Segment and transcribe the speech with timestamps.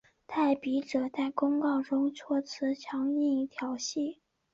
[0.25, 4.17] 代笔者在公告中措辞强硬挑衅。